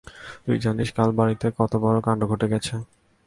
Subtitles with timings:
[0.43, 2.73] তুই জানিস কাল বাড়িতে কত বড় কাণ্ড ঘটে গেছে?